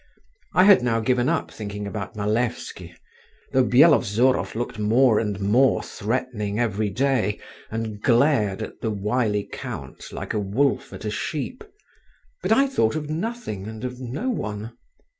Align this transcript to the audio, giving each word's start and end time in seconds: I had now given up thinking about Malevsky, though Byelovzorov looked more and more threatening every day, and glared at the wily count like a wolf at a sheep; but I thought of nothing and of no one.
I 0.55 0.63
had 0.63 0.81
now 0.81 0.99
given 0.99 1.29
up 1.29 1.51
thinking 1.51 1.85
about 1.85 2.15
Malevsky, 2.15 2.95
though 3.51 3.63
Byelovzorov 3.63 4.55
looked 4.55 4.79
more 4.79 5.19
and 5.19 5.39
more 5.39 5.83
threatening 5.83 6.57
every 6.59 6.89
day, 6.89 7.39
and 7.69 8.01
glared 8.01 8.63
at 8.63 8.81
the 8.81 8.89
wily 8.89 9.47
count 9.53 10.11
like 10.11 10.33
a 10.33 10.39
wolf 10.39 10.91
at 10.91 11.05
a 11.05 11.11
sheep; 11.11 11.63
but 12.41 12.51
I 12.51 12.65
thought 12.65 12.95
of 12.95 13.11
nothing 13.11 13.67
and 13.67 13.83
of 13.85 13.99
no 13.99 14.31
one. 14.31 14.75